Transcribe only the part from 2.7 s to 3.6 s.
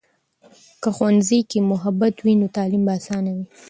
به آسانه وي.